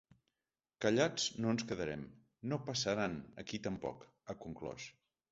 Callats 0.83 1.25
no 1.43 1.51
ens 1.55 1.65
quedarem, 1.71 2.05
‘no 2.53 2.59
passaran’ 2.69 3.17
aquí 3.43 3.59
tampoc’, 3.69 4.07
ha 4.31 4.37
conclòs. 4.47 4.89